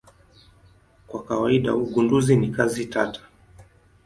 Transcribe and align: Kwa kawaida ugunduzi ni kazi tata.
Kwa 1.07 1.19
kawaida 1.27 1.71
ugunduzi 1.83 2.35
ni 2.35 2.49
kazi 2.55 2.85
tata. 2.85 3.21